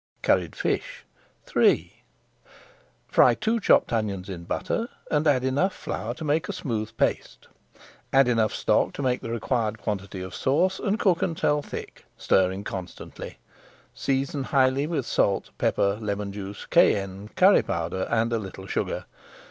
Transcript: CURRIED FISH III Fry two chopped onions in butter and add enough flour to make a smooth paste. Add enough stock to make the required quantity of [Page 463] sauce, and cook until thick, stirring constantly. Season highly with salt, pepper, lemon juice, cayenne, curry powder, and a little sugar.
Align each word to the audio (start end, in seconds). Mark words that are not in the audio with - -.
CURRIED 0.23 0.55
FISH 0.55 1.05
III 1.55 1.93
Fry 3.07 3.35
two 3.35 3.59
chopped 3.59 3.93
onions 3.93 4.29
in 4.29 4.45
butter 4.45 4.89
and 5.11 5.27
add 5.27 5.43
enough 5.43 5.75
flour 5.75 6.15
to 6.15 6.23
make 6.23 6.49
a 6.49 6.53
smooth 6.53 6.89
paste. 6.97 7.47
Add 8.11 8.27
enough 8.27 8.51
stock 8.51 8.93
to 8.93 9.03
make 9.03 9.21
the 9.21 9.29
required 9.29 9.77
quantity 9.77 10.23
of 10.23 10.31
[Page 10.31 10.41
463] 10.41 10.41
sauce, 10.83 10.87
and 10.89 10.99
cook 10.99 11.21
until 11.21 11.61
thick, 11.61 12.05
stirring 12.17 12.63
constantly. 12.63 13.37
Season 13.93 14.45
highly 14.45 14.87
with 14.87 15.05
salt, 15.05 15.51
pepper, 15.59 15.97
lemon 16.01 16.33
juice, 16.33 16.65
cayenne, 16.65 17.29
curry 17.35 17.61
powder, 17.61 18.07
and 18.09 18.33
a 18.33 18.39
little 18.39 18.65
sugar. 18.65 19.05